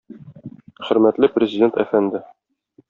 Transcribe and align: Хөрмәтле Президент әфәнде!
Хөрмәтле 0.87 1.31
Президент 1.37 1.81
әфәнде! 1.87 2.25